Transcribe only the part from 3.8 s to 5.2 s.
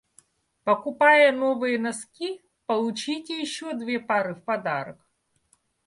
пары в подарок!